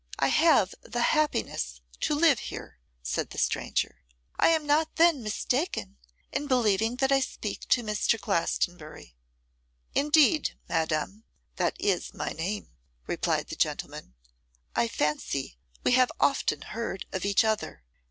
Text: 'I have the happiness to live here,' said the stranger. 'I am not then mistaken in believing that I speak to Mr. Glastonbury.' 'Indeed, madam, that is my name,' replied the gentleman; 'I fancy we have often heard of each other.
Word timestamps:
'I 0.17 0.29
have 0.29 0.73
the 0.81 1.03
happiness 1.03 1.79
to 1.99 2.15
live 2.15 2.39
here,' 2.39 2.79
said 3.03 3.29
the 3.29 3.37
stranger. 3.37 3.99
'I 4.39 4.47
am 4.47 4.65
not 4.65 4.95
then 4.95 5.21
mistaken 5.21 5.97
in 6.31 6.47
believing 6.47 6.95
that 6.95 7.11
I 7.11 7.19
speak 7.19 7.67
to 7.69 7.83
Mr. 7.83 8.19
Glastonbury.' 8.19 9.15
'Indeed, 9.93 10.57
madam, 10.67 11.23
that 11.57 11.75
is 11.79 12.15
my 12.15 12.29
name,' 12.29 12.71
replied 13.05 13.49
the 13.49 13.55
gentleman; 13.55 14.15
'I 14.75 14.87
fancy 14.87 15.59
we 15.83 15.91
have 15.91 16.11
often 16.19 16.61
heard 16.63 17.05
of 17.11 17.23
each 17.23 17.43
other. 17.43 17.83